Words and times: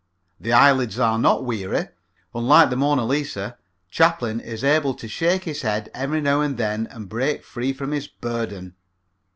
The 0.39 0.51
eyelids 0.51 0.97
are 0.97 1.19
not 1.19 1.45
weary. 1.45 1.89
Unlike 2.33 2.71
the 2.71 2.75
Mona 2.75 3.05
Lisa, 3.05 3.59
Chaplin 3.91 4.39
is 4.39 4.63
able 4.63 4.95
to 4.95 5.07
shake 5.07 5.43
his 5.43 5.61
head 5.61 5.91
every 5.93 6.21
now 6.21 6.41
and 6.41 6.57
then 6.57 6.87
and 6.87 7.07
break 7.07 7.45
free 7.45 7.71
from 7.71 7.91
his 7.91 8.07
burden. 8.07 8.73